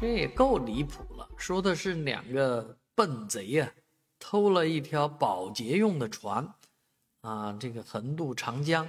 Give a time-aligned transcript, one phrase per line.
[0.00, 3.68] 这也够离谱了，说的是两个笨贼呀，
[4.20, 6.54] 偷了一条保洁用的船，
[7.22, 8.88] 啊，这个横渡长江，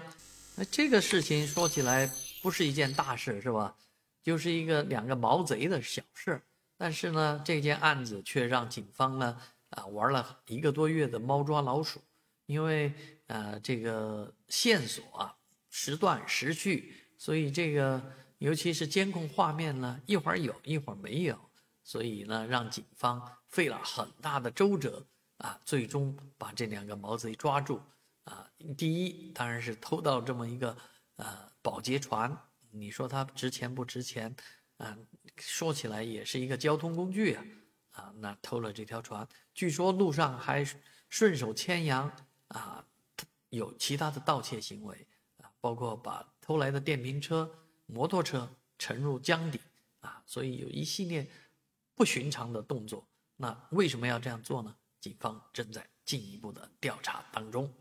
[0.56, 2.08] 那这个事情说起来
[2.44, 3.76] 不是一件大事，是吧？
[4.22, 6.40] 就是一个两个毛贼的小事，
[6.78, 9.36] 但是呢，这件案子却让警方呢，
[9.72, 12.00] 啊，玩了一个多月的猫抓老鼠，
[12.46, 12.94] 因为
[13.26, 15.36] 呃，这个线索啊，
[15.72, 18.00] 时断时续，所以这个。
[18.40, 21.38] 尤其是监控画面呢，一会儿有一会儿没有，
[21.84, 25.06] 所以呢，让警方费了很大的周折
[25.38, 27.82] 啊，最终把这两个毛贼抓住
[28.24, 28.50] 啊。
[28.78, 30.76] 第一，当然是偷到这么一个
[31.18, 32.36] 呃保洁船，
[32.72, 34.34] 你说它值钱不值钱
[34.78, 34.98] 啊？
[35.38, 37.44] 说起来也是一个交通工具啊
[37.92, 40.66] 啊，那偷了这条船，据说路上还
[41.10, 42.10] 顺手牵羊
[42.48, 42.86] 啊，
[43.50, 45.06] 有其他的盗窃行为
[45.40, 47.54] 啊，包括把偷来的电瓶车。
[47.92, 49.60] 摩托车沉入江底
[50.02, 51.28] 啊，所以有一系列
[51.96, 53.06] 不寻常的动作。
[53.36, 54.76] 那为什么要这样做呢？
[55.02, 57.74] 警方正在进一步的调查当中。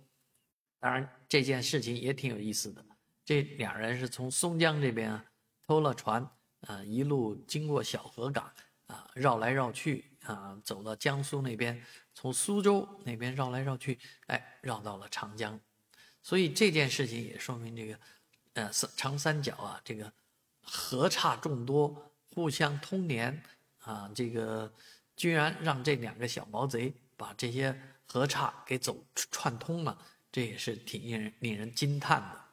[0.78, 2.84] 当然，这件事情也挺有意思的。
[3.24, 5.24] 这两人是从松江这边啊
[5.66, 6.22] 偷了船，
[6.62, 8.50] 啊一路经过小河港
[8.86, 11.84] 啊绕来绕去啊走到江苏那边，
[12.14, 15.60] 从苏州那边绕来绕去，哎绕到了长江。
[16.22, 17.98] 所以这件事情也说明这个。
[18.54, 20.12] 呃，三长三角啊，这个
[20.62, 23.42] 河岔众多，互相通连
[23.80, 24.72] 啊，这个
[25.16, 29.98] 居然让这两个小毛贼把这些河岔给走串通了，
[30.32, 32.47] 这也是挺令人令人惊叹的。